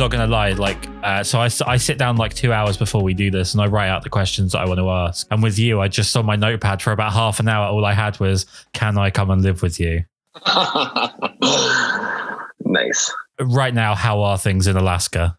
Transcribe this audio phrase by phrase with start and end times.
[0.00, 0.52] Not gonna lie.
[0.52, 3.60] Like, uh, so I, I sit down like two hours before we do this, and
[3.60, 5.26] I write out the questions that I want to ask.
[5.30, 7.66] And with you, I just on my notepad for about half an hour.
[7.66, 10.04] All I had was, "Can I come and live with you?"
[12.64, 13.12] nice.
[13.42, 15.36] Right now, how are things in Alaska?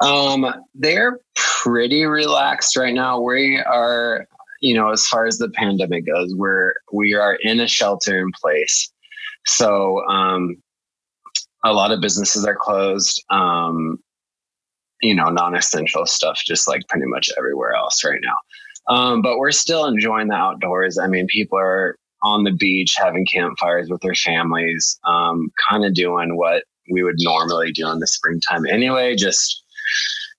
[0.00, 3.20] Um, they're pretty relaxed right now.
[3.20, 4.26] We are,
[4.60, 8.32] you know, as far as the pandemic goes, we're we are in a shelter in
[8.32, 8.90] place.
[9.46, 10.60] So um,
[11.64, 13.22] a lot of businesses are closed.
[13.30, 13.98] Um,
[15.02, 18.94] you know, non-essential stuff, just like pretty much everywhere else right now.
[18.94, 20.98] Um, but we're still enjoying the outdoors.
[20.98, 25.94] I mean, people are on the beach having campfires with their families, um, kind of
[25.94, 29.64] doing what we would normally do in the springtime anyway, just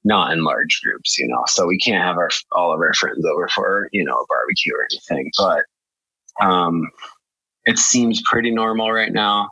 [0.03, 1.43] not in large groups, you know.
[1.47, 4.73] So we can't have our all of our friends over for, you know, a barbecue
[4.73, 5.31] or anything.
[5.37, 6.89] But um
[7.65, 9.49] it seems pretty normal right now.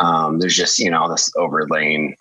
[0.00, 2.16] Um, there's just, you know, this overlaying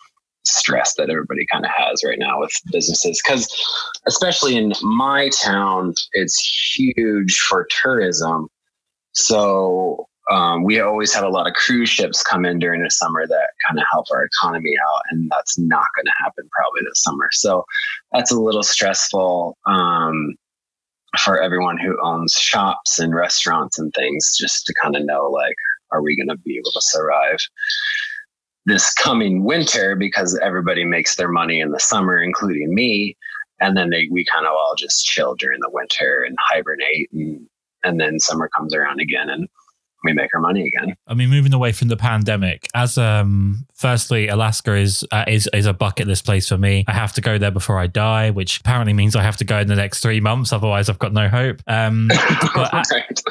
[0.45, 3.21] stress that everybody kind of has right now with businesses.
[3.23, 3.53] Because,
[4.07, 8.47] especially in my town, it's huge for tourism.
[9.13, 13.25] So, um, we always have a lot of cruise ships come in during the summer
[13.25, 17.01] that kind of help our economy out, and that's not going to happen probably this
[17.01, 17.29] summer.
[17.31, 17.63] So
[18.11, 20.35] that's a little stressful um,
[21.23, 25.55] for everyone who owns shops and restaurants and things, just to kind of know like,
[25.91, 27.37] are we going to be able to survive
[28.65, 33.15] this coming winter because everybody makes their money in the summer, including me,
[33.59, 37.47] and then they we kind of all just chill during the winter and hibernate and
[37.83, 39.47] and then summer comes around again and
[40.03, 40.95] we make our money again.
[41.07, 45.65] I mean, moving away from the pandemic, as um, firstly, Alaska is uh, is is
[45.65, 46.85] a bucket list place for me.
[46.87, 49.57] I have to go there before I die, which apparently means I have to go
[49.59, 50.53] in the next three months.
[50.53, 51.61] Otherwise, I've got no hope.
[51.67, 52.09] Um,
[52.55, 53.21] but right.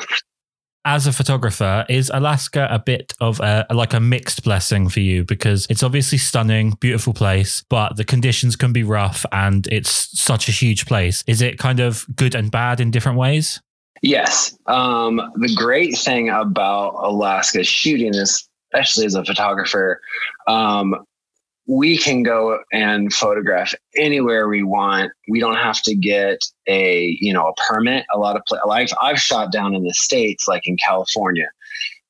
[0.86, 5.24] As a photographer, is Alaska a bit of a like a mixed blessing for you
[5.24, 10.48] because it's obviously stunning, beautiful place, but the conditions can be rough and it's such
[10.48, 11.24] a huge place.
[11.26, 13.60] Is it kind of good and bad in different ways?
[14.00, 14.56] Yes.
[14.66, 20.00] Um, the great thing about Alaska shooting especially as a photographer,
[20.46, 21.04] um,
[21.66, 25.12] we can go and photograph anywhere we want.
[25.28, 26.38] We don't have to get
[26.68, 28.04] a you know a permit.
[28.14, 31.48] A lot of pla- I've I've shot down in the states, like in California,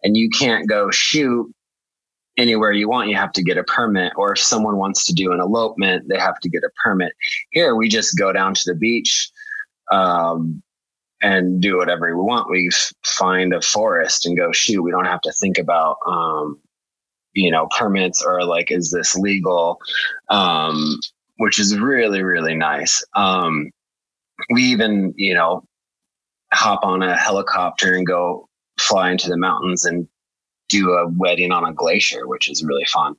[0.03, 1.51] and you can't go shoot
[2.37, 3.09] anywhere you want.
[3.09, 4.13] You have to get a permit.
[4.17, 7.13] Or if someone wants to do an elopement, they have to get a permit.
[7.51, 9.31] Here, we just go down to the beach.
[9.91, 10.63] Um,
[11.23, 12.51] and do whatever we want.
[12.51, 12.69] We
[13.05, 14.83] find a forest and go shoot.
[14.83, 16.61] We don't have to think about, um,
[17.37, 19.79] you know, permits or like, is this legal?
[20.31, 20.99] Um,
[21.39, 23.05] which is really, really nice.
[23.15, 23.71] Um,
[24.51, 25.63] we even, you know,
[26.53, 28.49] hop on a helicopter and go
[28.79, 30.09] fly into the mountains and
[30.69, 33.15] do a wedding on a glacier, which is really fun.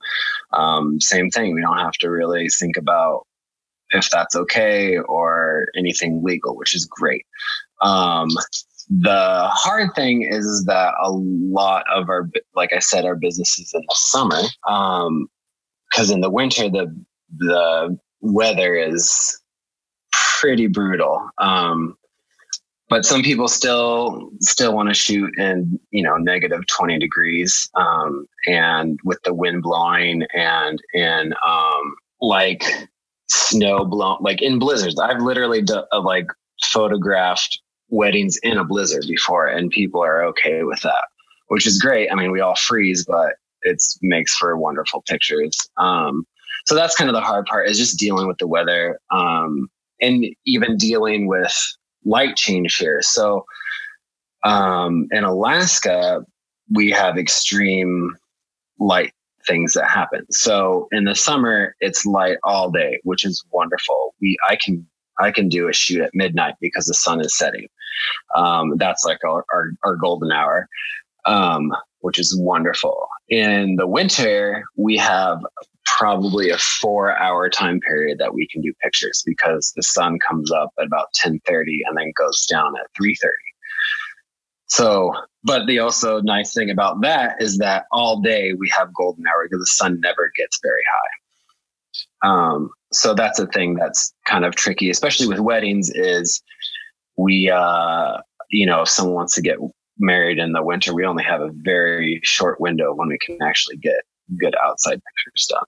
[0.53, 1.53] Um, same thing.
[1.53, 3.25] We don't have to really think about
[3.91, 7.25] if that's okay or anything legal, which is great.
[8.89, 13.81] The hard thing is that a lot of our, like I said, our businesses in
[13.81, 15.27] the summer, Um,
[15.91, 16.95] because um, in the winter the
[17.37, 19.41] the weather is
[20.11, 21.29] pretty brutal.
[21.37, 21.97] Um,
[22.89, 28.25] but some people still still want to shoot in you know negative 20 degrees um,
[28.47, 32.63] and with the wind blowing and in um, like
[33.29, 36.27] snow blown like in blizzards i've literally uh, like
[36.63, 41.05] photographed weddings in a blizzard before and people are okay with that
[41.47, 42.11] which is great.
[42.11, 45.57] I mean we all freeze but it makes for wonderful pictures.
[45.77, 46.25] Um,
[46.65, 49.69] so that's kind of the hard part is just dealing with the weather um,
[50.01, 51.53] and even dealing with
[52.05, 53.01] light change here.
[53.01, 53.45] So
[54.43, 56.23] um, in alaska
[56.69, 58.15] we have extreme
[58.79, 59.13] light
[59.47, 60.25] things that happen.
[60.31, 64.13] So in the summer it's light all day which is wonderful.
[64.21, 64.85] We i can
[65.19, 67.67] I can do a shoot at midnight because the sun is setting.
[68.35, 70.67] Um, that's like our, our, our golden hour,
[71.25, 73.07] um, which is wonderful.
[73.29, 75.39] In the winter, we have
[75.85, 80.51] probably a four hour time period that we can do pictures because the sun comes
[80.51, 83.31] up at about 1030 and then goes down at 330.
[84.67, 85.13] So,
[85.43, 89.47] but the also nice thing about that is that all day we have golden hour
[89.49, 92.29] because the sun never gets very high.
[92.29, 95.89] Um, so that's a thing that's kind of tricky, especially with weddings.
[95.89, 96.41] Is
[97.17, 98.17] we, uh,
[98.49, 99.57] you know, if someone wants to get
[99.99, 103.77] married in the winter, we only have a very short window when we can actually
[103.77, 104.01] get
[104.39, 105.63] good outside pictures done.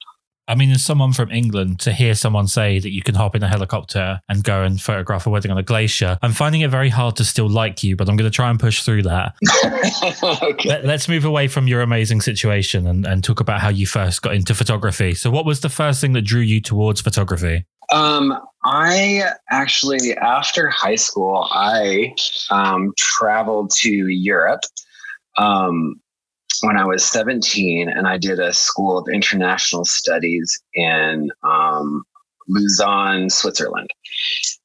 [0.50, 3.44] I mean, as someone from England, to hear someone say that you can hop in
[3.44, 6.90] a helicopter and go and photograph a wedding on a glacier, I'm finding it very
[6.90, 9.36] hard to still like you, but I'm going to try and push through that.
[10.44, 10.69] okay.
[10.69, 14.24] Let, us move away from your amazing situation and, and talk about how you first
[14.24, 15.13] got into photography.
[15.13, 17.66] So, what was the first thing that drew you towards photography?
[17.92, 22.13] Um, I actually, after high school, I
[22.51, 24.61] um, traveled to Europe.
[25.38, 26.01] Um,
[26.61, 32.03] when I was 17, and I did a school of international studies in um,
[32.50, 33.89] Lausanne, Switzerland.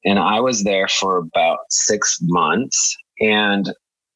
[0.03, 2.97] And I was there for about six months.
[3.21, 3.73] And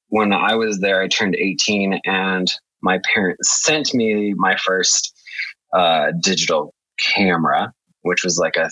[0.09, 5.13] when I was there, I turned 18, and my parents sent me my first
[5.73, 7.71] uh, digital camera,
[8.01, 8.69] which was like a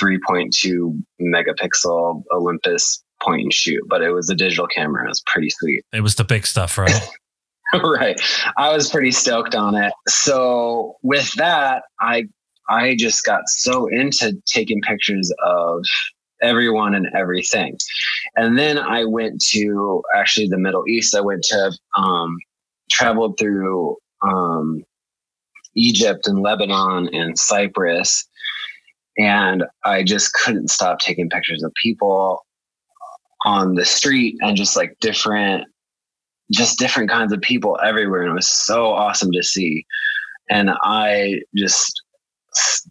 [0.00, 5.04] 3.2 megapixel Olympus point and shoot, but it was a digital camera.
[5.04, 5.82] It was pretty sweet.
[5.92, 7.08] It was the big stuff, right?
[7.74, 8.20] right.
[8.56, 9.92] I was pretty stoked on it.
[10.08, 12.24] So with that, I
[12.68, 15.84] I just got so into taking pictures of
[16.42, 17.78] everyone and everything.
[18.36, 21.14] And then I went to actually the Middle East.
[21.14, 22.36] I went to um
[22.90, 24.82] traveled through um
[25.74, 28.26] Egypt and Lebanon and Cyprus.
[29.18, 32.44] And I just couldn't stop taking pictures of people
[33.44, 35.64] on the street and just like different
[36.52, 38.22] just different kinds of people everywhere.
[38.22, 39.84] And it was so awesome to see.
[40.48, 42.02] And I just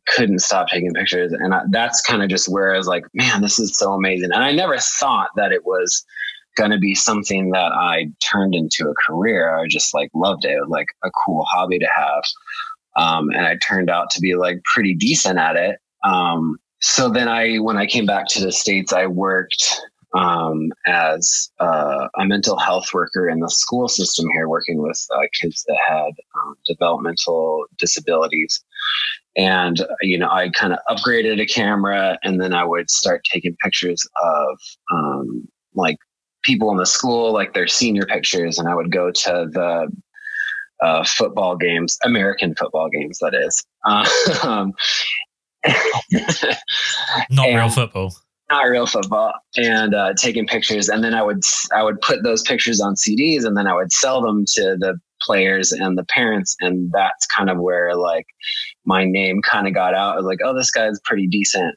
[0.07, 1.31] couldn't stop taking pictures.
[1.31, 4.31] And I, that's kind of just where I was like, man, this is so amazing.
[4.33, 6.05] And I never thought that it was
[6.57, 9.57] going to be something that I turned into a career.
[9.57, 10.51] I just like loved it.
[10.51, 12.23] It was like a cool hobby to have.
[12.97, 15.79] Um, and I turned out to be like pretty decent at it.
[16.05, 19.81] Um, so then I, when I came back to the States, I worked
[20.15, 25.21] um, as uh, a mental health worker in the school system here, working with uh,
[25.41, 28.63] kids that had um, developmental disabilities.
[29.35, 33.57] And, you know, I kind of upgraded a camera and then I would start taking
[33.61, 34.57] pictures of
[34.93, 35.97] um, like
[36.43, 38.57] people in the school, like their senior pictures.
[38.57, 39.91] And I would go to the
[40.81, 43.63] uh, football games, American football games, that is.
[44.43, 44.73] Um,
[47.29, 48.15] Not and, real football.
[48.49, 49.33] Not real football.
[49.55, 50.89] And uh, taking pictures.
[50.89, 53.91] And then i would i would put those pictures on cds and then i would
[53.91, 56.55] sell them to the players and the parents.
[56.59, 58.25] And that's kind of where like
[58.85, 60.13] my name kind of got out.
[60.13, 61.75] I was like oh this guy's pretty decent.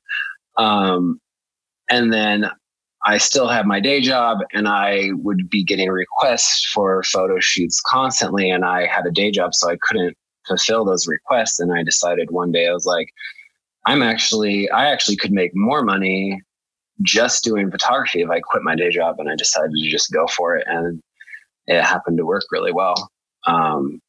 [0.57, 1.21] Um,
[1.89, 2.51] and then
[3.07, 7.81] i still have my day job and i would be getting requests for photo shoots
[7.87, 8.51] constantly.
[8.51, 11.61] And i had a day job so i couldn't fulfill those requests.
[11.61, 13.09] And i decided one day i was like
[13.87, 16.43] I'm actually I actually could make more money
[17.03, 20.27] just doing photography if I quit my day job and I decided to just go
[20.27, 20.65] for it.
[20.67, 21.01] And
[21.67, 23.11] it happened to work really well.
[23.47, 24.01] Um,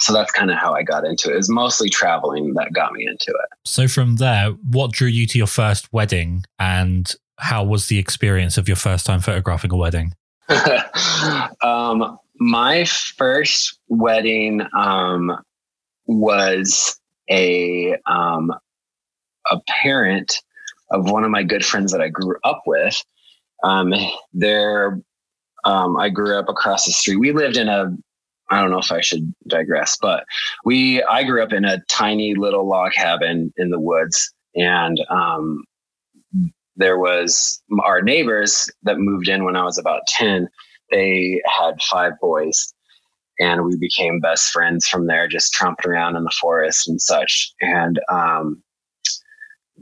[0.00, 1.34] so that's kind of how I got into it.
[1.34, 3.58] It was mostly traveling that got me into it.
[3.64, 8.58] So from there, what drew you to your first wedding and how was the experience
[8.58, 10.12] of your first time photographing a wedding?
[11.62, 15.36] um, my first wedding um,
[16.06, 16.98] was
[17.30, 18.52] a um,
[19.50, 20.42] a parent
[20.90, 23.02] of one of my good friends that I grew up with.
[23.62, 23.94] Um,
[24.32, 25.00] there,
[25.64, 27.16] um, I grew up across the street.
[27.16, 27.96] We lived in a,
[28.50, 30.24] I don't know if I should digress, but
[30.64, 35.64] we, I grew up in a tiny little log cabin in the woods, and um,
[36.76, 40.48] there was our neighbors that moved in when I was about ten.
[40.90, 42.74] They had five boys,
[43.40, 47.54] and we became best friends from there, just tromping around in the forest and such.
[47.62, 48.62] And um,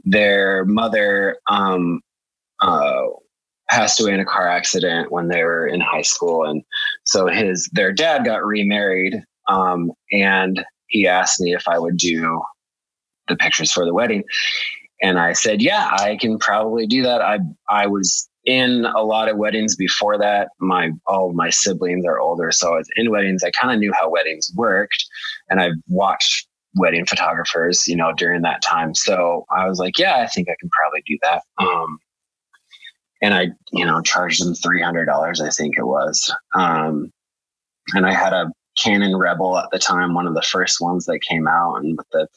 [0.03, 2.01] their mother um,
[2.61, 3.03] uh,
[3.69, 6.63] passed away in a car accident when they were in high school, and
[7.03, 12.41] so his their dad got remarried, um, and he asked me if I would do
[13.27, 14.23] the pictures for the wedding,
[15.01, 19.29] and I said, "Yeah, I can probably do that." I I was in a lot
[19.29, 20.49] of weddings before that.
[20.59, 23.43] My all my siblings are older, so I was in weddings.
[23.43, 25.05] I kind of knew how weddings worked,
[25.49, 28.95] and I've watched wedding photographers, you know, during that time.
[28.95, 31.43] So I was like, yeah, I think I can probably do that.
[31.57, 31.99] Um,
[33.21, 36.33] and I, you know, charged them $300, I think it was.
[36.55, 37.11] Um,
[37.93, 41.19] and I had a Canon Rebel at the time, one of the first ones that
[41.21, 42.27] came out and with the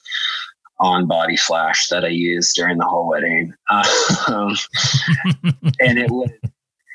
[0.78, 3.52] on body flash that I used during the whole wedding.
[4.28, 4.56] Um,
[5.80, 6.30] and it was,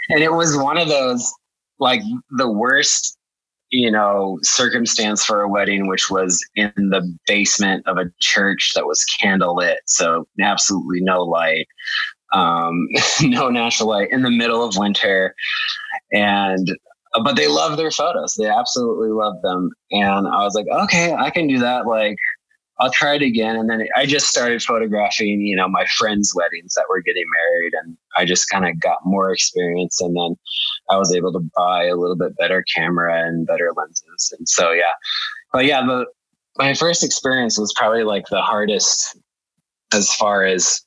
[0.10, 1.34] and it was one of those,
[1.80, 3.18] like the worst
[3.72, 8.86] you know, circumstance for a wedding, which was in the basement of a church that
[8.86, 9.78] was candlelit.
[9.86, 11.68] So absolutely no light,
[12.34, 12.88] um,
[13.22, 15.34] no natural light in the middle of winter.
[16.12, 16.68] And,
[17.24, 18.36] but they love their photos.
[18.36, 19.70] They absolutely love them.
[19.92, 21.88] And I was like, okay, I can do that.
[21.88, 22.18] Like,
[22.80, 23.56] I'll try it again.
[23.56, 27.74] And then I just started photographing, you know, my friends' weddings that were getting married.
[27.74, 30.02] And I just kind of got more experience.
[30.02, 30.36] And then
[30.90, 34.34] I was able to buy a little bit better camera and better lenses.
[34.38, 34.94] And so, yeah.
[35.54, 36.06] But yeah, the,
[36.58, 39.16] my first experience was probably like the hardest
[39.94, 40.82] as far as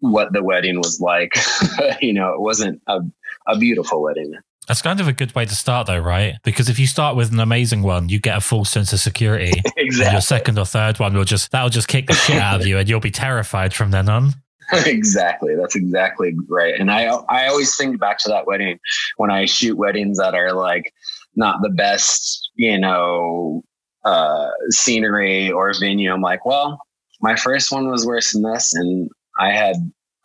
[0.00, 1.32] what the wedding was like.
[2.00, 3.00] you know, it wasn't a,
[3.46, 4.34] a beautiful wedding.
[4.68, 6.34] That's kind of a good way to start, though, right?
[6.44, 9.62] Because if you start with an amazing one, you get a full sense of security.
[9.76, 10.12] exactly.
[10.12, 12.76] your second or third one will just that'll just kick the shit out of you,
[12.76, 14.34] and you'll be terrified from then on.
[14.72, 15.54] exactly.
[15.56, 16.74] That's exactly right.
[16.78, 18.78] And I I always think back to that wedding
[19.16, 20.92] when I shoot weddings that are like
[21.34, 23.62] not the best, you know,
[24.04, 26.12] uh, scenery or venue.
[26.12, 26.78] I'm like, well,
[27.22, 29.08] my first one was worse than this, and
[29.38, 29.76] I had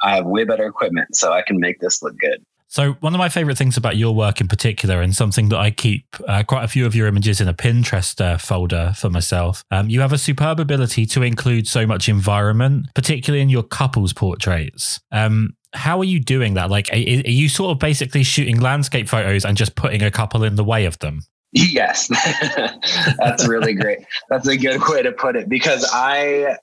[0.02, 2.44] I have way better equipment, so I can make this look good.
[2.74, 5.70] So, one of my favorite things about your work in particular, and something that I
[5.70, 9.64] keep uh, quite a few of your images in a Pinterest uh, folder for myself,
[9.70, 14.12] um, you have a superb ability to include so much environment, particularly in your couples
[14.12, 15.00] portraits.
[15.12, 16.72] Um, how are you doing that?
[16.72, 20.44] Like, are, are you sort of basically shooting landscape photos and just putting a couple
[20.44, 21.22] in the way of them?
[21.52, 22.08] Yes,
[23.20, 24.00] that's really great.
[24.32, 26.58] That's a good way to put it because I,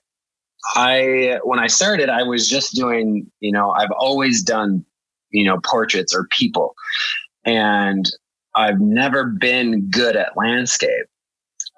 [0.75, 3.31] I when I started, I was just doing.
[3.39, 4.85] You know, I've always done
[5.31, 6.75] you know, portraits or people.
[7.45, 8.07] And
[8.55, 11.07] I've never been good at landscape.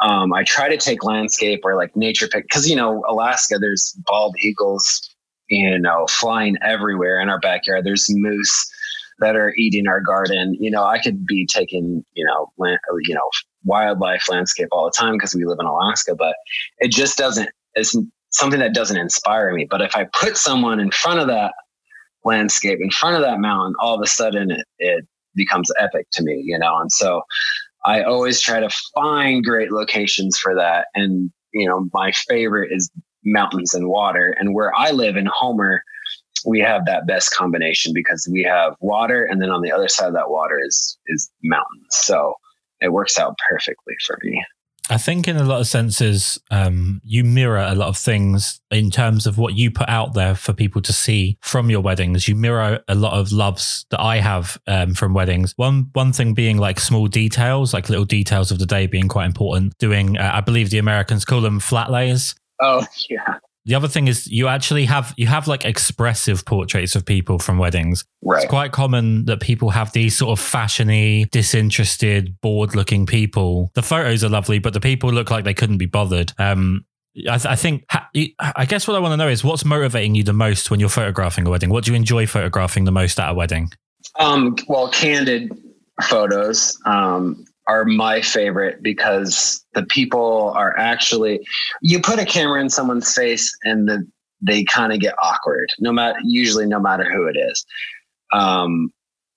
[0.01, 3.97] Um, I try to take landscape or like nature pic because you know Alaska, there's
[4.07, 5.15] bald eagles,
[5.49, 7.85] you know, flying everywhere in our backyard.
[7.85, 8.71] There's moose
[9.19, 10.57] that are eating our garden.
[10.59, 13.29] You know, I could be taking you know, land, you know,
[13.65, 16.35] wildlife landscape all the time because we live in Alaska, but
[16.79, 17.51] it just doesn't.
[17.75, 17.97] It's
[18.31, 19.67] something that doesn't inspire me.
[19.71, 21.55] But if I put someone in front of that
[22.25, 26.23] landscape in front of that mountain, all of a sudden it, it becomes epic to
[26.23, 26.79] me, you know?
[26.79, 27.23] And so
[27.85, 30.87] I always try to find great locations for that.
[30.95, 32.91] And, you know, my favorite is
[33.25, 34.35] mountains and water.
[34.39, 35.83] And where I live in Homer,
[36.45, 40.09] we have that best combination because we have water and then on the other side
[40.09, 41.87] of that water is is mountains.
[41.91, 42.35] So
[42.81, 44.45] it works out perfectly for me.
[44.93, 48.91] I think, in a lot of senses, um, you mirror a lot of things in
[48.91, 52.29] terms of what you put out there for people to see from your weddings.
[52.29, 55.55] You mirror a lot of loves that I have um, from weddings.
[55.57, 59.25] One one thing being like small details, like little details of the day being quite
[59.25, 59.79] important.
[59.79, 62.35] Doing, uh, I believe the Americans call them flat lays.
[62.61, 67.05] Oh yeah, the other thing is you actually have you have like expressive portraits of
[67.05, 68.05] people from weddings.
[68.23, 68.43] Right.
[68.43, 73.71] It's quite common that people have these sort of fashiony, disinterested, bored-looking people.
[73.75, 76.33] The photos are lovely, but the people look like they couldn't be bothered.
[76.39, 76.85] Um,
[77.17, 77.85] I, th- I, think
[78.39, 80.89] I guess what I want to know is what's motivating you the most when you're
[80.89, 81.69] photographing a wedding.
[81.69, 83.71] What do you enjoy photographing the most at a wedding?
[84.19, 85.53] Um, well, candid
[86.09, 86.79] photos.
[86.87, 91.41] Um, are my favorite because the people are actually
[91.81, 94.07] you put a camera in someone's face and the,
[94.41, 97.65] they kind of get awkward no matter usually no matter who it is.
[98.33, 98.91] Um,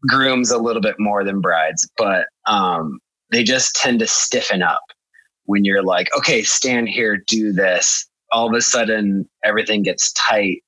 [0.08, 3.00] grooms a little bit more than brides but um,
[3.32, 4.84] they just tend to stiffen up
[5.46, 8.08] when you're like okay stand here do this.
[8.32, 10.64] All of a sudden everything gets tight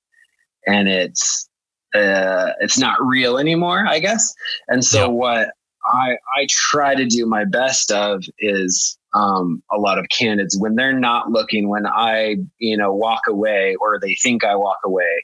[0.68, 1.50] and it's
[1.96, 4.32] uh, it's not real anymore i guess.
[4.68, 5.08] And so yeah.
[5.08, 5.50] what
[5.88, 10.76] I I try to do my best of is um, a lot of candidates when
[10.76, 15.24] they're not looking, when I you know walk away or they think I walk away,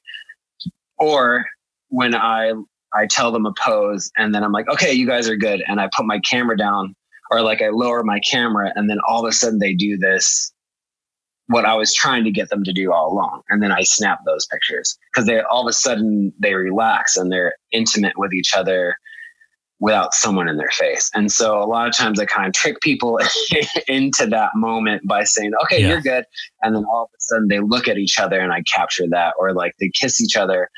[0.98, 1.46] or
[1.89, 2.53] when I
[2.93, 5.79] I tell them a pose and then I'm like, okay, you guys are good, and
[5.79, 6.96] I put my camera down
[7.32, 10.53] or like I lower my camera and then all of a sudden they do this
[11.48, 13.41] what I was trying to get them to do all along.
[13.50, 17.32] And then I snap those pictures because they all of a sudden they relax and
[17.32, 18.96] they're intimate with each other
[19.84, 21.12] without someone in their face.
[21.13, 23.20] And so a lot of times I kind of trick people
[23.90, 25.90] into that moment by saying, okay, yeah.
[25.90, 26.24] you're good.
[26.62, 29.34] And then all of a sudden they look at each other and I capture that,
[29.38, 30.70] or like they kiss each other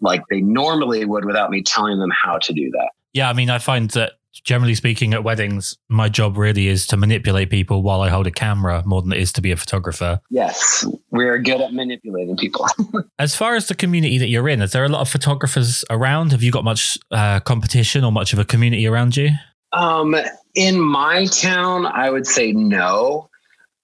[0.00, 2.90] like they normally would without me telling them how to do that.
[3.12, 3.28] Yeah.
[3.28, 4.12] I mean, I find that
[4.44, 8.30] generally speaking, at weddings, my job really is to manipulate people while I hold a
[8.30, 10.20] camera more than it is to be a photographer.
[10.30, 12.66] Yes, we're good at manipulating people.
[13.18, 16.32] as far as the community that you're in, is there a lot of photographers around?
[16.32, 19.30] Have you got much uh, competition or much of a community around you?
[19.72, 20.16] Um,
[20.54, 23.28] in my town, I would say no.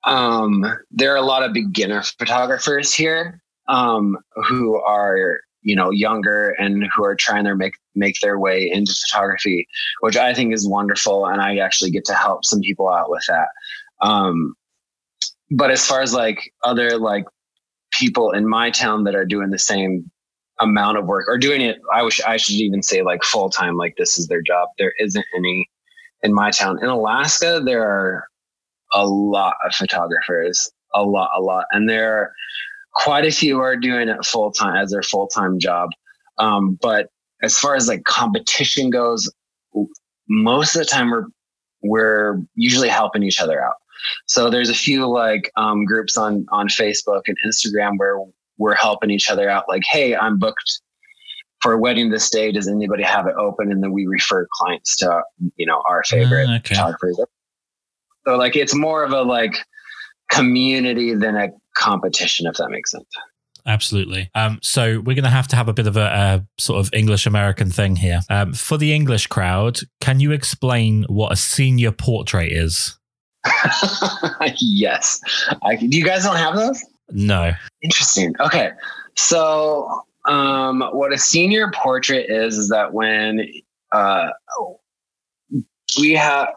[0.05, 4.19] Um, there are a lot of beginner photographers here um,
[4.49, 8.93] who are you know younger and who are trying to make make their way into
[9.07, 9.67] photography
[10.01, 13.23] which i think is wonderful and i actually get to help some people out with
[13.29, 13.49] that
[14.01, 14.55] um,
[15.51, 17.25] but as far as like other like
[17.93, 20.11] people in my town that are doing the same
[20.61, 23.77] amount of work or doing it i wish i should even say like full time
[23.77, 25.69] like this is their job there isn't any
[26.23, 28.27] in my town in alaska there are
[28.95, 31.67] a lot of photographers a lot, a lot.
[31.73, 32.33] And there are
[32.95, 35.91] quite a few are doing it full time as their full time job.
[36.39, 37.09] Um, but
[37.43, 39.31] as far as like competition goes,
[40.29, 41.27] most of the time we're
[41.83, 43.75] we're usually helping each other out.
[44.27, 48.19] So there's a few like um, groups on on Facebook and Instagram where
[48.59, 49.65] we're helping each other out.
[49.69, 50.81] Like, hey, I'm booked
[51.61, 52.53] for a wedding this day.
[52.53, 53.71] Does anybody have it open?
[53.71, 55.23] And then we refer clients to
[55.57, 56.75] you know our favorite uh, okay.
[56.75, 57.21] photographers.
[58.27, 59.55] So like it's more of a like
[60.31, 63.09] community than a competition, if that makes sense.
[63.67, 64.29] Absolutely.
[64.35, 66.93] Um, so we're going to have to have a bit of a, a sort of
[66.93, 68.21] English American thing here.
[68.29, 72.99] Um, for the English crowd, can you explain what a senior portrait is?
[74.61, 75.21] yes.
[75.63, 76.85] I, do you guys don't have those?
[77.11, 77.53] No.
[77.83, 78.35] Interesting.
[78.41, 78.71] Okay.
[79.17, 83.47] So, um, what a senior portrait is, is that when
[83.93, 84.29] uh,
[86.01, 86.49] we have,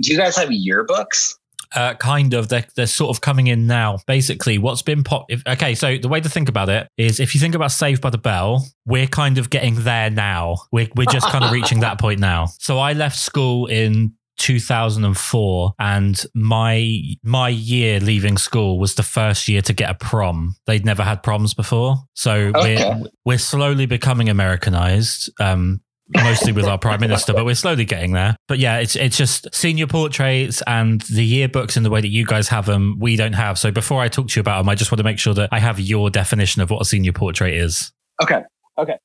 [0.00, 1.36] do you guys have yearbooks?
[1.74, 2.48] Uh, kind of.
[2.48, 3.98] They're, they're sort of coming in now.
[4.06, 5.26] Basically, what's been pop.
[5.28, 8.02] If, okay, so the way to think about it is if you think about Saved
[8.02, 10.56] by the Bell, we're kind of getting there now.
[10.70, 12.46] We're, we're just kind of reaching that point now.
[12.58, 19.46] So I left school in 2004 and my my year leaving school was the first
[19.46, 22.76] year to get a prom they'd never had proms before so okay.
[22.76, 25.80] we're we're slowly becoming americanized um
[26.14, 28.36] mostly with our prime minister, but we're slowly getting there.
[28.48, 32.24] But yeah, it's it's just senior portraits and the yearbooks in the way that you
[32.24, 32.96] guys have them.
[32.98, 33.58] We don't have.
[33.58, 35.48] So before I talk to you about them, I just want to make sure that
[35.52, 37.92] I have your definition of what a senior portrait is.
[38.22, 38.42] Okay.
[38.78, 38.96] Okay.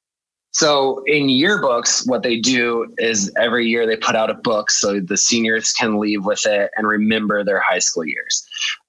[0.52, 5.00] So in yearbooks, what they do is every year they put out a book so
[5.00, 8.44] the seniors can leave with it and remember their high school years.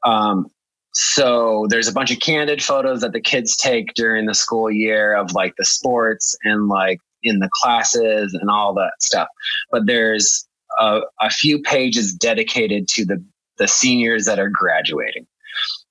[0.07, 0.47] Um,
[0.95, 5.15] so there's a bunch of candid photos that the kids take during the school year
[5.15, 9.29] of like the sports and like in the classes and all that stuff.
[9.71, 10.47] But there's
[10.79, 13.25] a, a few pages dedicated to the,
[13.59, 15.27] the seniors that are graduating.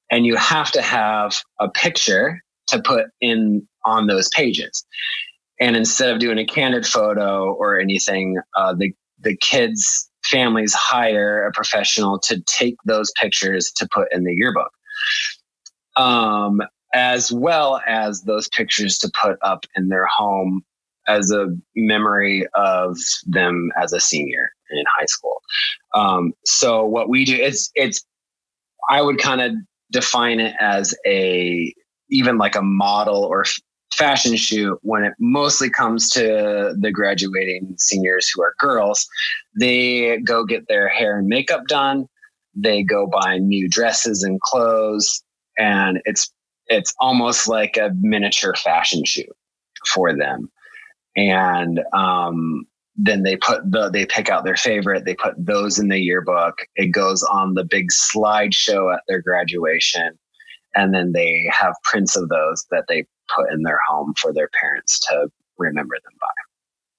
[0.09, 4.85] And you have to have a picture to put in on those pages.
[5.59, 11.45] And instead of doing a candid photo or anything, uh, the, the kids' families hire
[11.45, 14.71] a professional to take those pictures to put in the yearbook.
[15.95, 16.61] Um,
[16.93, 20.63] as well as those pictures to put up in their home
[21.07, 25.41] as a memory of them as a senior in high school.
[25.93, 28.05] Um, so what we do it's it's
[28.89, 29.53] I would kind of
[29.91, 31.73] define it as a
[32.09, 33.45] even like a model or
[33.93, 39.07] fashion shoot when it mostly comes to the graduating seniors who are girls.
[39.59, 42.05] They go get their hair and makeup done.
[42.53, 45.23] They go buy new dresses and clothes
[45.57, 46.31] and it's
[46.67, 49.29] it's almost like a miniature fashion shoot
[49.93, 50.49] for them
[51.17, 55.89] and um, then they put the they pick out their favorite they put those in
[55.89, 56.59] the yearbook.
[56.75, 60.17] It goes on the big slideshow at their graduation.
[60.75, 64.49] And then they have prints of those that they put in their home for their
[64.61, 65.27] parents to
[65.57, 66.27] remember them by.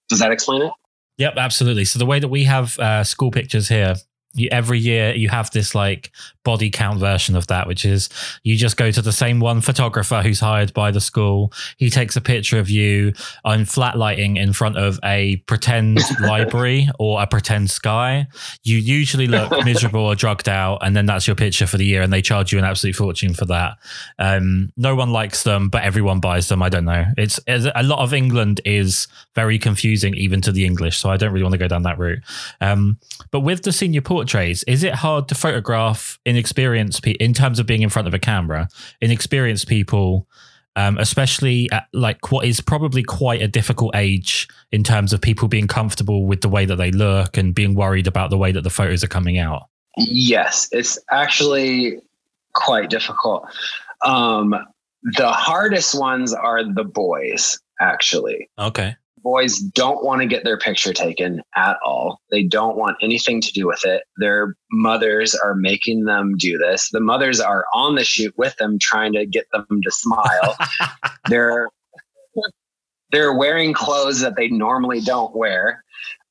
[0.09, 0.72] Does that explain it?
[1.18, 1.85] Yep absolutely.
[1.85, 3.94] So the way that we have uh, school pictures here
[4.35, 6.11] you, every year you have this like
[6.45, 8.09] body count version of that, which is
[8.43, 11.53] you just go to the same one photographer who's hired by the school.
[11.77, 13.12] He takes a picture of you
[13.45, 18.27] on flat lighting in front of a pretend library or a pretend sky.
[18.64, 22.03] You usually look miserable or drugged out, and then that's your picture for the year,
[22.03, 23.75] and they charge you an absolute fortune for that.
[24.19, 26.62] Um, no one likes them, but everyone buys them.
[26.62, 27.05] I don't know.
[27.17, 31.17] It's, it's a lot of England is very confusing even to the English, so I
[31.17, 32.21] don't really want to go down that route.
[32.61, 32.99] Um,
[33.31, 37.66] but with the senior portraits, is it hard to photograph inexperienced people in terms of
[37.66, 38.68] being in front of a camera?
[39.00, 40.26] Inexperienced people,
[40.74, 45.46] um, especially at like what is probably quite a difficult age in terms of people
[45.46, 48.62] being comfortable with the way that they look and being worried about the way that
[48.62, 49.68] the photos are coming out.
[49.96, 52.00] Yes, it's actually
[52.54, 53.46] quite difficult.
[54.04, 54.52] Um,
[55.16, 58.50] the hardest ones are the boys, actually.
[58.59, 58.96] Okay
[59.29, 62.19] boys don't want to get their picture taken at all.
[62.31, 64.05] They don't want anything to do with it.
[64.17, 66.88] Their mothers are making them do this.
[66.91, 70.57] The mothers are on the shoot with them, trying to get them to smile.
[71.29, 71.69] they're
[73.12, 75.85] they're wearing clothes that they normally don't wear.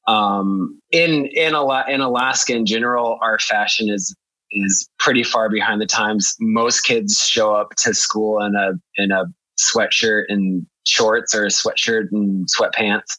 [0.08, 1.54] Um, in in
[1.88, 4.16] in Alaska in general, our fashion is
[4.52, 6.36] is pretty far behind the times.
[6.40, 9.26] Most kids show up to school in a in a
[9.58, 13.18] sweatshirt and shorts or a sweatshirt and sweatpants.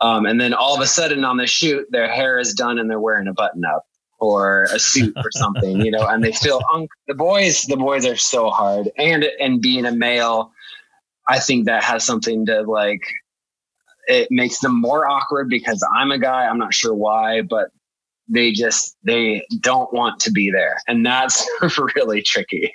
[0.00, 2.90] Um, and then all of a sudden on the shoot, their hair is done and
[2.90, 3.86] they're wearing a button up
[4.20, 8.04] or a suit or something, you know, and they feel un- the boys, the boys
[8.04, 8.90] are so hard.
[8.98, 10.52] And, and being a male,
[11.28, 13.02] I think that has something to like,
[14.06, 16.46] it makes them more awkward because I'm a guy.
[16.46, 17.70] I'm not sure why, but
[18.28, 21.48] they just they don't want to be there and that's
[21.96, 22.74] really tricky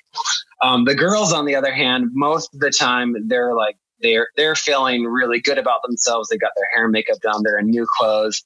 [0.63, 4.55] um, the girls on the other hand most of the time they're like they're they're
[4.55, 7.85] feeling really good about themselves they got their hair and makeup done they're in new
[7.97, 8.43] clothes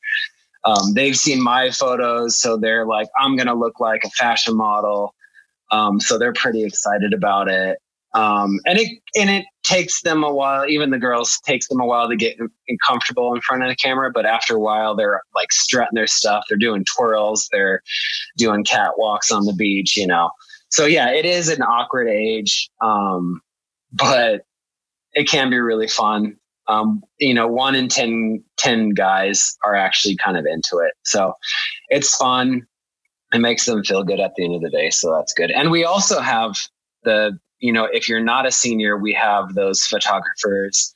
[0.66, 5.14] um, they've seen my photos so they're like i'm gonna look like a fashion model
[5.72, 7.78] um, so they're pretty excited about it
[8.14, 10.66] um, and it and it takes them a while.
[10.68, 12.38] Even the girls takes them a while to get
[12.88, 14.12] comfortable in front of the camera.
[14.12, 16.46] But after a while, they're like strutting their stuff.
[16.48, 17.48] They're doing twirls.
[17.52, 17.82] They're
[18.38, 19.96] doing catwalks on the beach.
[19.98, 20.32] You know.
[20.70, 23.42] So yeah, it is an awkward age, um,
[23.94, 24.42] but
[25.14, 26.36] it can be really fun.
[26.68, 30.94] Um, you know, one in 10, 10 guys are actually kind of into it.
[31.04, 31.34] So
[31.90, 32.68] it's fun.
[33.34, 34.90] It makes them feel good at the end of the day.
[34.90, 35.52] So that's good.
[35.52, 36.58] And we also have
[37.04, 40.94] the you know, if you're not a senior, we have those photographers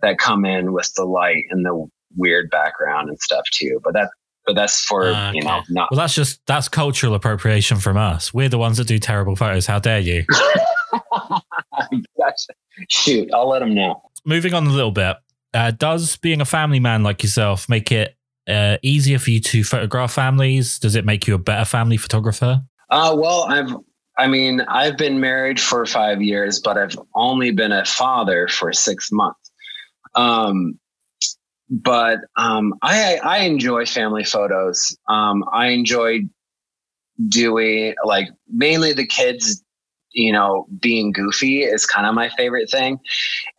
[0.00, 3.80] that come in with the light and the weird background and stuff too.
[3.84, 4.10] But that
[4.50, 5.30] but that's for okay.
[5.34, 8.34] you know not well that's just that's cultural appropriation from us.
[8.34, 9.64] We're the ones that do terrible photos.
[9.66, 10.24] How dare you?
[12.88, 14.02] Shoot i'll let them know.
[14.24, 15.16] Moving on a little bit
[15.54, 18.16] uh, does being a family man like yourself make it
[18.48, 20.80] uh, easier for you to photograph families?
[20.80, 22.62] Does it make you a better family photographer?
[22.90, 23.72] Uh, well i've
[24.18, 28.70] I mean, I've been married for five years, but I've only been a father for
[28.70, 29.50] six months.
[30.14, 30.78] Um,
[31.70, 34.96] but um, I I enjoy family photos.
[35.08, 36.20] Um, I enjoy
[37.28, 39.62] doing like mainly the kids.
[40.12, 42.98] You know, being goofy is kind of my favorite thing,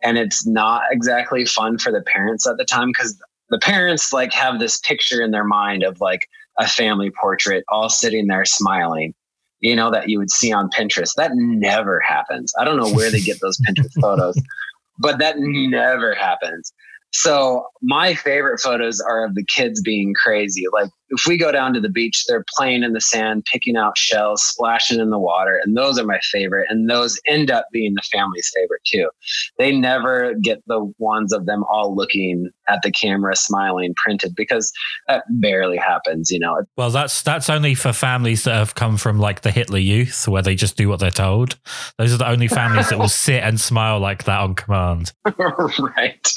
[0.02, 4.34] and it's not exactly fun for the parents at the time because the parents like
[4.34, 9.14] have this picture in their mind of like a family portrait all sitting there smiling
[9.62, 11.14] you know, that you would see on Pinterest.
[11.14, 12.52] That never happens.
[12.60, 14.36] I don't know where they get those Pinterest photos,
[14.98, 16.72] but that never happens.
[17.12, 20.64] So my favorite photos are of the kids being crazy.
[20.72, 23.98] Like if we go down to the beach, they're playing in the sand, picking out
[23.98, 26.66] shells, splashing in the water, and those are my favorite.
[26.70, 29.10] And those end up being the family's favorite too.
[29.58, 34.72] They never get the ones of them all looking at the camera, smiling, printed because
[35.06, 36.30] that barely happens.
[36.30, 36.62] You know.
[36.76, 40.42] Well, that's that's only for families that have come from like the Hitler Youth, where
[40.42, 41.58] they just do what they're told.
[41.98, 45.12] Those are the only families that will sit and smile like that on command.
[45.78, 46.32] right.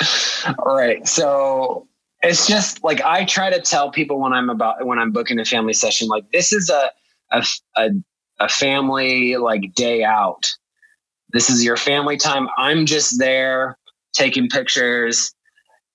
[0.66, 1.08] Right.
[1.08, 1.88] So
[2.26, 5.46] it's just like I try to tell people when I'm about when I'm booking a
[5.46, 6.92] family session, like this is a
[7.32, 7.90] a a,
[8.40, 10.52] a family like day out.
[11.32, 12.48] This is your family time.
[12.58, 13.78] I'm just there
[14.14, 15.35] taking pictures.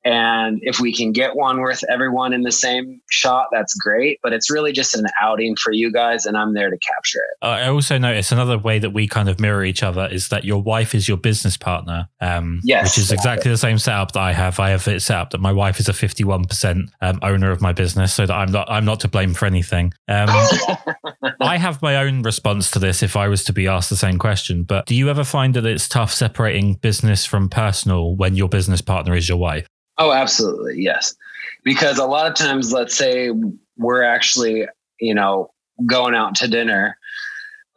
[0.05, 4.19] And if we can get one with everyone in the same shot, that's great.
[4.23, 7.45] But it's really just an outing for you guys, and I'm there to capture it.
[7.47, 10.63] I also notice another way that we kind of mirror each other is that your
[10.63, 12.09] wife is your business partner.
[12.21, 14.59] Um, yes, which is exactly the same setup that I have.
[14.59, 17.73] I have it set up that my wife is a 51% um, owner of my
[17.73, 19.93] business, so that I'm not I'm not to blame for anything.
[20.09, 20.29] Um,
[21.41, 24.19] I have my own response to this if I was to be asked the same
[24.19, 24.63] question.
[24.63, 28.81] But do you ever find that it's tough separating business from personal when your business
[28.81, 29.67] partner is your wife?
[30.01, 30.83] Oh, absolutely.
[30.83, 31.15] Yes.
[31.63, 33.31] Because a lot of times, let's say
[33.77, 34.67] we're actually,
[34.99, 35.51] you know,
[35.87, 36.97] going out to dinner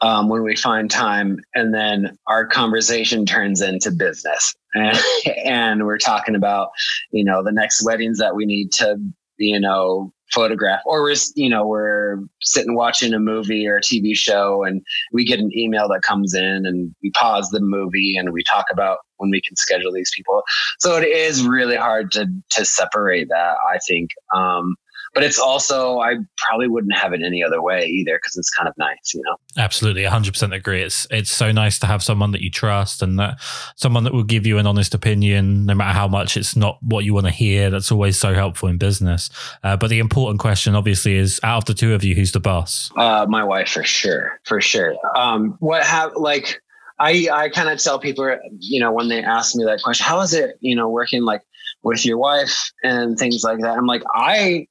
[0.02, 4.56] um, when we find time, and then our conversation turns into business.
[4.74, 4.98] And,
[5.46, 6.70] and we're talking about,
[7.12, 8.98] you know, the next weddings that we need to,
[9.38, 14.16] you know, photograph or we're you know we're sitting watching a movie or a tv
[14.16, 18.32] show and we get an email that comes in and we pause the movie and
[18.32, 20.42] we talk about when we can schedule these people.
[20.80, 24.10] So it is really hard to to separate that i think.
[24.36, 24.76] Um
[25.14, 28.68] but it's also I probably wouldn't have it any other way either because it's kind
[28.68, 29.38] of nice, you know.
[29.58, 30.82] Absolutely, 100% agree.
[30.82, 33.40] It's it's so nice to have someone that you trust and that
[33.76, 37.06] someone that will give you an honest opinion, no matter how much it's not what
[37.06, 37.70] you want to hear.
[37.70, 39.30] That's always so helpful in business.
[39.64, 42.40] Uh, but the important question, obviously, is out of the two of you, who's the
[42.40, 42.92] boss?
[42.98, 44.96] Uh, my wife, for sure, for sure.
[45.16, 46.62] Um, what have like.
[47.00, 50.22] I, I kind of tell people, you know, when they ask me that question, how
[50.22, 51.42] is it, you know, working like
[51.82, 53.78] with your wife and things like that?
[53.78, 54.68] I'm like, I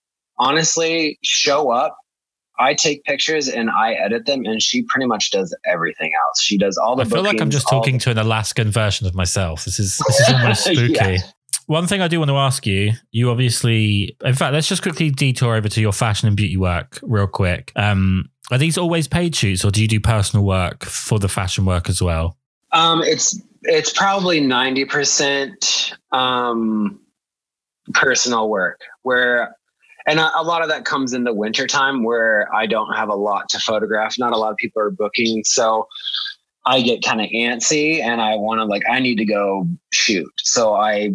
[0.49, 1.97] honestly show up
[2.59, 6.43] I take pictures and I edit them, and she pretty much does everything else.
[6.43, 7.03] She does all the.
[7.03, 9.65] I feel like I'm just talking the- to an Alaskan version of myself.
[9.65, 10.93] This is this is almost spooky.
[10.93, 11.17] yeah.
[11.67, 15.11] One thing I do want to ask you, you obviously, in fact, let's just quickly
[15.11, 17.73] detour over to your fashion and beauty work real quick.
[17.77, 21.65] Um, are these always paid shoots, or do you do personal work for the fashion
[21.65, 22.37] work as well?
[22.73, 27.01] Um, it's it's probably ninety percent um,
[27.95, 29.57] personal work, where
[30.07, 33.15] and a, a, lot of that comes in the wintertime where I don't have a
[33.15, 34.19] lot to photograph.
[34.19, 35.43] Not a lot of people are booking.
[35.45, 35.87] So
[36.65, 40.33] I get kind of antsy and I want to like, I need to go shoot.
[40.39, 41.11] So I,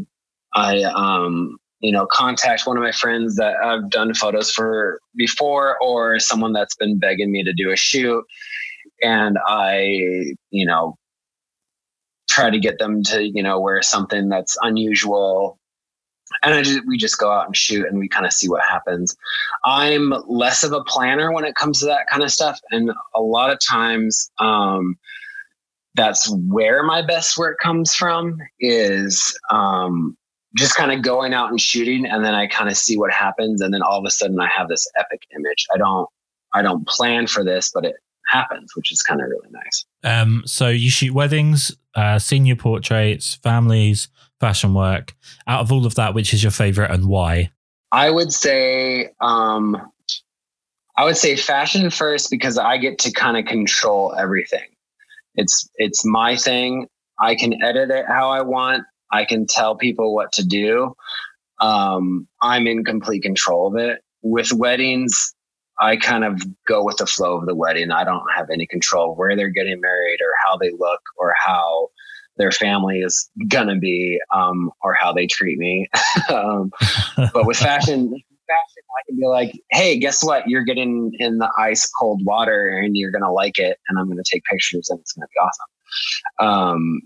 [0.54, 5.78] I, um, you know, contact one of my friends that I've done photos for before
[5.82, 8.26] or someone that's been begging me to do a shoot.
[9.04, 10.98] And I, you know,
[12.30, 15.60] try to get them to, you know, wear something that's unusual.
[16.44, 18.62] And I just, we just go out and shoot and we kind of see what
[18.62, 19.16] happens.
[19.66, 22.60] I'm less of a planner when it comes to that kind of stuff.
[22.72, 24.98] And a lot of times, um,
[25.96, 30.16] that's where my best work comes from is um,
[30.56, 33.62] just kind of going out and shooting and then I kind of see what happens
[33.62, 35.66] and then all of a sudden I have this epic image.
[35.74, 36.08] I don't
[36.54, 37.96] I don't plan for this, but it
[38.28, 39.86] happens, which is kind of really nice.
[40.04, 44.10] Um, so you shoot weddings, uh, senior portraits, families,
[44.40, 45.16] fashion work.
[45.48, 47.52] Out of all of that, which is your favorite and why?
[47.92, 49.78] I would say um,
[50.98, 54.68] I would say fashion first because I get to kind of control everything.
[55.36, 56.88] It's it's my thing.
[57.20, 58.84] I can edit it how I want.
[59.12, 60.96] I can tell people what to do.
[61.62, 64.02] Um, I'm in complete control of it.
[64.22, 65.34] With weddings,
[65.80, 67.92] I kind of go with the flow of the wedding.
[67.92, 71.90] I don't have any control where they're getting married or how they look or how
[72.38, 75.88] their family is gonna be um, or how they treat me.
[76.30, 76.72] um,
[77.34, 78.10] but with fashion,
[78.48, 80.48] fashion, I can be like, hey, guess what?
[80.48, 84.24] You're getting in the ice cold water and you're gonna like it, and I'm gonna
[84.30, 86.48] take pictures and it's gonna be awesome.
[86.48, 87.02] Um,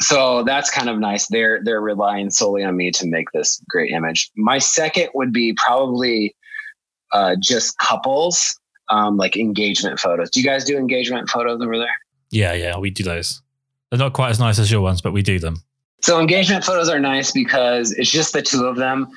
[0.00, 1.26] so that's kind of nice.
[1.28, 4.30] They're they're relying solely on me to make this great image.
[4.36, 6.34] My second would be probably
[7.12, 10.30] uh, just couples, um, like engagement photos.
[10.30, 11.96] Do you guys do engagement photos over there?
[12.30, 13.42] Yeah, yeah, we do those.
[13.90, 15.62] They're not quite as nice as your ones, but we do them.
[16.02, 19.08] So engagement photos are nice because it's just the two of them,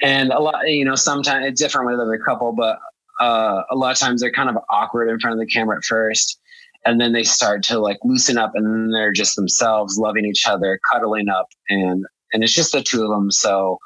[0.00, 0.68] and a lot.
[0.68, 2.78] You know, sometimes it's different with every couple, but
[3.20, 5.84] uh, a lot of times they're kind of awkward in front of the camera at
[5.84, 6.40] first
[6.84, 10.46] and then they start to like loosen up and then they're just themselves loving each
[10.46, 13.78] other cuddling up and and it's just the two of them so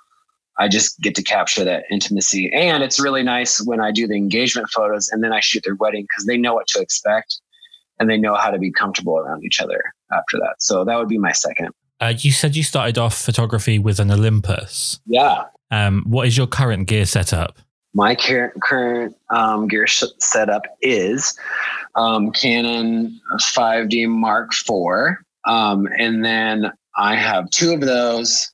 [0.58, 2.50] i just get to capture that intimacy.
[2.52, 5.76] And it's really nice when i do the engagement photos and then i shoot their
[5.76, 7.40] wedding because they know what to expect
[7.98, 10.56] and they know how to be comfortable around each other after that.
[10.58, 11.70] So that would be my second.
[12.00, 15.00] Uh, you said you started off photography with an olympus.
[15.06, 15.44] Yeah.
[15.70, 17.58] Um, what is your current gear setup?
[17.94, 21.36] My current current um, gear setup is
[21.94, 25.16] um, Canon 5D Mark IV,
[25.46, 28.52] um, and then I have two of those,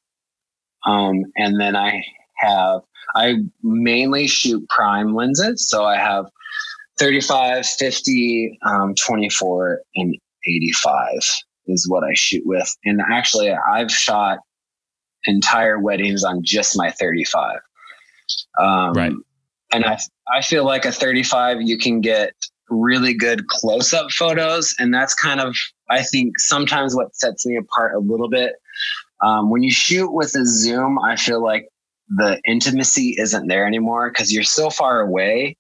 [0.87, 2.03] um, and then I
[2.37, 2.81] have
[3.15, 6.27] I mainly shoot prime lenses, so I have
[6.99, 10.15] 35, 50, um, 24, and
[10.47, 11.07] 85
[11.67, 14.39] is what I shoot with, and actually I've shot
[15.27, 17.59] entire weddings on just my 35.
[18.59, 19.13] Um, right
[19.73, 19.99] and I
[20.33, 22.35] I feel like a 35 you can get
[22.71, 25.55] really good close up photos, and that's kind of
[25.91, 28.55] I think sometimes what sets me apart a little bit.
[29.23, 31.69] Um, when you shoot with a zoom, I feel like
[32.09, 35.57] the intimacy isn't there anymore because you're so far away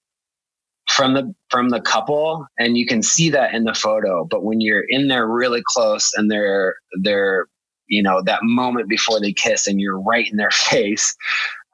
[0.88, 4.60] from the from the couple and you can see that in the photo but when
[4.60, 7.46] you're in there really close and they're they're
[7.86, 11.14] you know that moment before they kiss and you're right in their face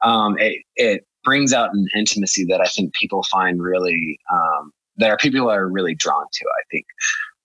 [0.03, 5.09] um, it it brings out an intimacy that I think people find really um, that
[5.09, 6.45] are people are really drawn to.
[6.45, 6.85] I think.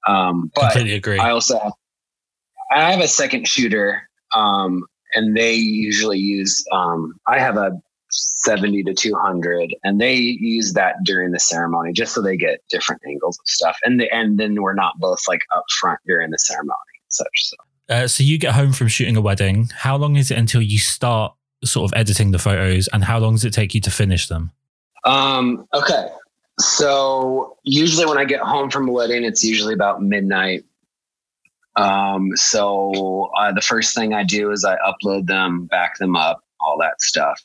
[0.07, 1.19] Um, but Completely agree.
[1.19, 1.73] I also have,
[2.71, 6.65] I have a second shooter, um, and they usually use.
[6.73, 7.73] Um, I have a
[8.11, 13.03] 70 to 200 and they use that during the ceremony just so they get different
[13.09, 16.39] angles of stuff and the, and then we're not both like up front during the
[16.39, 17.57] ceremony and such so
[17.89, 20.79] uh, so you get home from shooting a wedding how long is it until you
[20.79, 21.35] start
[21.67, 24.51] sort of editing the photos and how long does it take you to finish them?
[25.05, 26.09] Um, okay.
[26.59, 30.65] So usually when I get home from a wedding, it's usually about midnight.
[31.77, 36.41] Um, so uh, the first thing I do is I upload them, back them up,
[36.61, 37.41] all that stuff.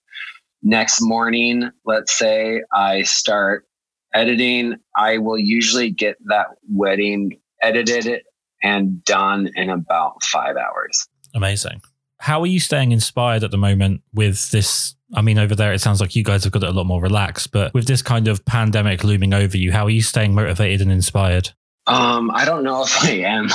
[0.61, 3.65] Next morning, let's say I start
[4.13, 8.23] editing, I will usually get that wedding edited
[8.61, 11.07] and done in about five hours.
[11.33, 11.81] Amazing.
[12.19, 14.95] How are you staying inspired at the moment with this?
[15.13, 17.01] I mean, over there, it sounds like you guys have got it a lot more
[17.01, 20.81] relaxed, but with this kind of pandemic looming over you, how are you staying motivated
[20.81, 21.51] and inspired?
[21.89, 23.47] Um, I don't know if I am.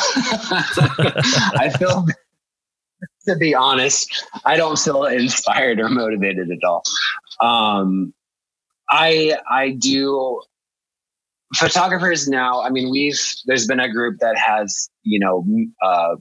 [1.57, 2.07] I feel,
[3.29, 6.83] to be honest, I don't feel inspired or motivated at all.
[7.41, 8.13] Um,
[8.91, 10.43] I I do
[11.55, 12.61] photographers now.
[12.63, 15.47] I mean, we've there's been a group that has you know
[15.83, 16.17] uh,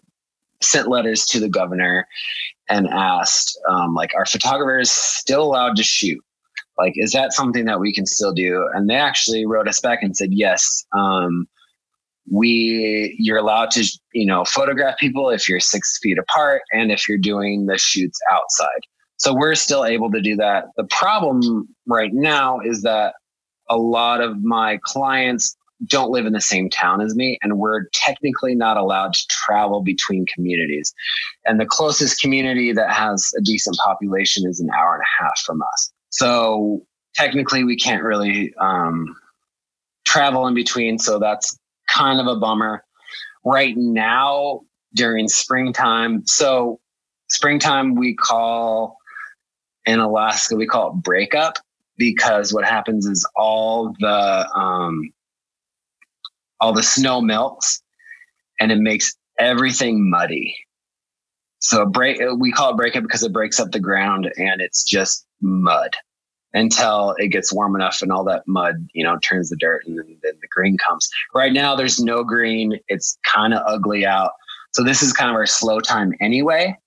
[0.62, 2.08] sent letters to the governor
[2.70, 6.24] and asked, um, like, are photographers still allowed to shoot?
[6.78, 8.68] Like, is that something that we can still do?
[8.74, 11.48] And they actually wrote us back and said, yes, um,
[12.32, 17.08] we you're allowed to you know photograph people if you're six feet apart and if
[17.08, 18.82] you're doing the shoots outside
[19.18, 20.66] So we're still able to do that.
[20.78, 23.16] The problem right now is that
[23.70, 25.56] a lot of my clients
[25.88, 29.82] don't live in the same town as me, and we're technically not allowed to travel
[29.82, 30.94] between communities.
[31.46, 35.40] And the closest community that has a decent population is an hour and a half
[35.46, 35.92] from us.
[36.10, 36.82] So
[37.16, 39.16] technically, we can't really um,
[40.06, 41.00] travel in between.
[41.00, 41.58] So that's
[41.88, 42.84] kind of a bummer.
[43.46, 44.62] Right now,
[44.94, 46.80] during springtime, so
[47.30, 48.98] springtime we call
[49.86, 51.58] in Alaska, we call it breakup
[51.98, 55.12] because what happens is all the um,
[56.60, 57.82] all the snow melts
[58.60, 60.56] and it makes everything muddy.
[61.60, 65.26] So break we call it breakup because it breaks up the ground and it's just
[65.42, 65.96] mud
[66.54, 69.98] until it gets warm enough and all that mud, you know, turns the dirt and
[69.98, 71.10] then, then the green comes.
[71.34, 72.80] Right now there's no green.
[72.88, 74.32] It's kind of ugly out.
[74.74, 76.78] So this is kind of our slow time anyway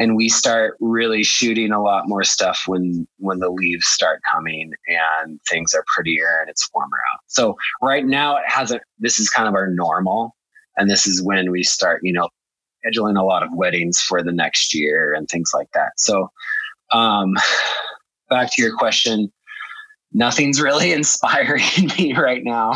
[0.00, 4.72] and we start really shooting a lot more stuff when when the leaves start coming
[4.88, 9.28] and things are prettier and it's warmer out so right now it hasn't this is
[9.28, 10.34] kind of our normal
[10.76, 12.28] and this is when we start you know
[12.84, 16.28] scheduling a lot of weddings for the next year and things like that so
[16.92, 17.34] um
[18.30, 19.30] back to your question
[20.12, 21.62] nothing's really inspiring
[21.98, 22.72] me right now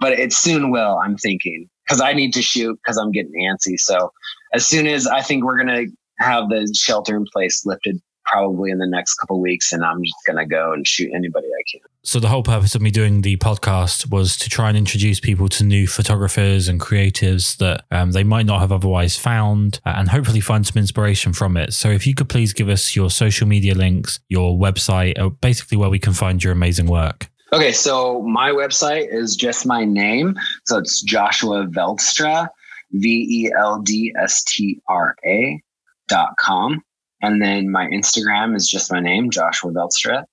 [0.00, 3.78] but it soon will i'm thinking because i need to shoot because i'm getting antsy.
[3.78, 4.12] So
[4.54, 8.70] as soon as i think we're going to have the shelter in place lifted probably
[8.70, 11.62] in the next couple weeks and I'm just going to go and shoot anybody I
[11.70, 11.80] can.
[12.02, 15.48] So the whole purpose of me doing the podcast was to try and introduce people
[15.50, 20.08] to new photographers and creatives that um, they might not have otherwise found uh, and
[20.08, 21.72] hopefully find some inspiration from it.
[21.72, 25.90] So if you could please give us your social media links, your website, basically where
[25.90, 27.28] we can find your amazing work.
[27.52, 30.36] Okay, so my website is just my name.
[30.64, 32.48] So it's Joshua Veldstra,
[32.92, 35.62] V E L D S T R A
[36.08, 36.82] dot com.
[37.22, 40.24] And then my Instagram is just my name, Joshua Veldstra.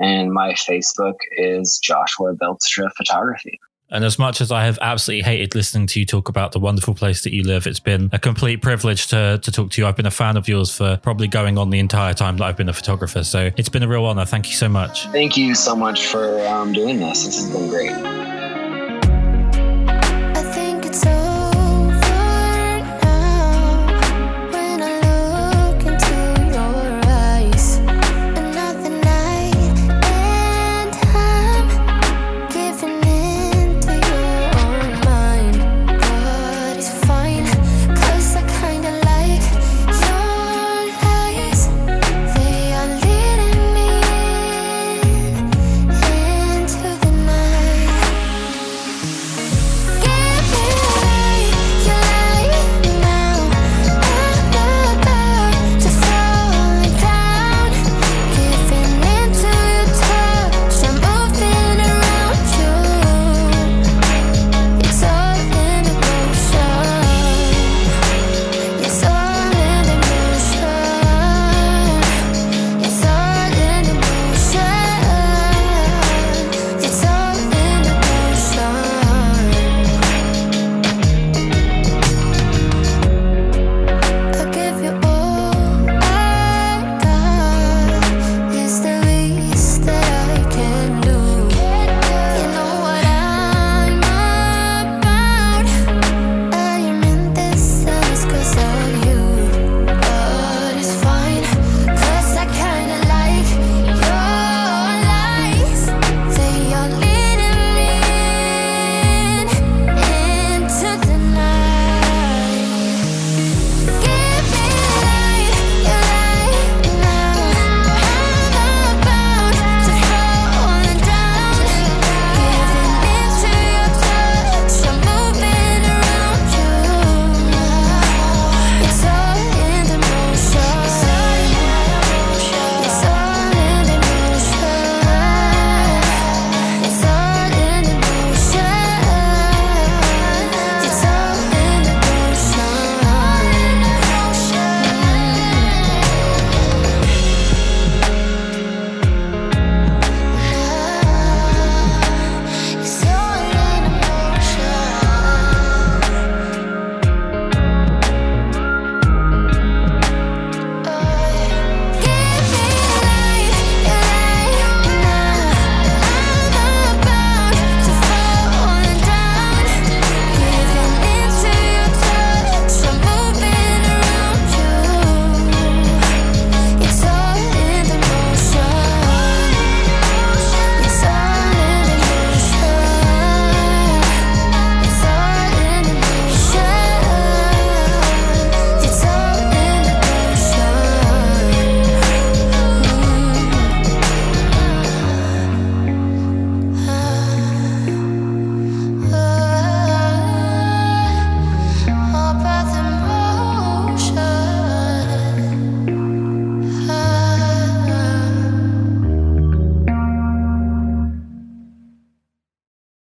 [0.00, 3.60] And my Facebook is Joshua Veldstra Photography.
[3.92, 6.94] And as much as I have absolutely hated listening to you talk about the wonderful
[6.94, 9.86] place that you live, it's been a complete privilege to, to talk to you.
[9.86, 12.56] I've been a fan of yours for probably going on the entire time that I've
[12.56, 13.22] been a photographer.
[13.22, 14.24] So it's been a real honor.
[14.24, 15.06] Thank you so much.
[15.08, 17.26] Thank you so much for um, doing this.
[17.26, 18.21] This has been great.